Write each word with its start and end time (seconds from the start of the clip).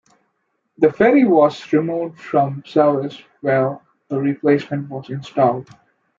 The 0.79 0.91
ferry 0.91 1.25
was 1.25 1.71
removed 1.71 2.19
from 2.19 2.63
service 2.65 3.21
while 3.41 3.83
a 4.09 4.17
replacement 4.19 4.89
was 4.89 5.11
installed. 5.11 5.69